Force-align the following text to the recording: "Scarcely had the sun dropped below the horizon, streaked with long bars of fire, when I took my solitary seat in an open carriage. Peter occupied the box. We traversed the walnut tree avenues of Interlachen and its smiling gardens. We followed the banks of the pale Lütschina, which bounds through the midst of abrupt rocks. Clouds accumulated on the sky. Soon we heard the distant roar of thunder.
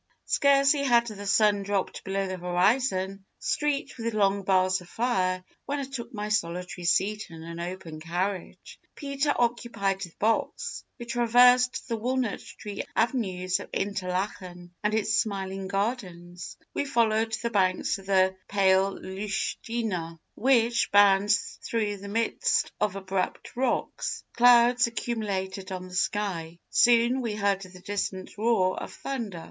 "Scarcely 0.25 0.81
had 0.81 1.05
the 1.05 1.27
sun 1.27 1.61
dropped 1.61 2.03
below 2.03 2.25
the 2.25 2.37
horizon, 2.39 3.23
streaked 3.37 3.99
with 3.99 4.15
long 4.15 4.41
bars 4.41 4.81
of 4.81 4.89
fire, 4.89 5.43
when 5.67 5.77
I 5.77 5.83
took 5.83 6.11
my 6.11 6.29
solitary 6.29 6.85
seat 6.85 7.27
in 7.29 7.43
an 7.43 7.59
open 7.59 7.99
carriage. 7.99 8.79
Peter 8.95 9.31
occupied 9.37 10.01
the 10.01 10.11
box. 10.17 10.83
We 10.97 11.05
traversed 11.05 11.87
the 11.87 11.97
walnut 11.97 12.39
tree 12.39 12.81
avenues 12.95 13.59
of 13.59 13.69
Interlachen 13.73 14.71
and 14.83 14.93
its 14.95 15.19
smiling 15.21 15.67
gardens. 15.67 16.57
We 16.73 16.85
followed 16.85 17.33
the 17.33 17.51
banks 17.51 17.99
of 17.99 18.07
the 18.07 18.35
pale 18.47 18.97
Lütschina, 18.97 20.17
which 20.33 20.89
bounds 20.91 21.59
through 21.63 21.97
the 21.97 22.07
midst 22.07 22.71
of 22.81 22.95
abrupt 22.95 23.55
rocks. 23.55 24.23
Clouds 24.33 24.87
accumulated 24.87 25.71
on 25.71 25.87
the 25.89 25.93
sky. 25.93 26.57
Soon 26.71 27.21
we 27.21 27.35
heard 27.35 27.61
the 27.61 27.79
distant 27.81 28.35
roar 28.39 28.81
of 28.81 28.91
thunder. 28.91 29.39